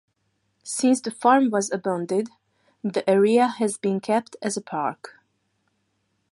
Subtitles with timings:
[0.63, 2.31] Since the farm was abandoned,
[2.83, 5.19] the area has been kept as a park.